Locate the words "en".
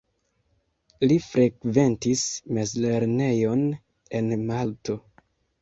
4.21-4.37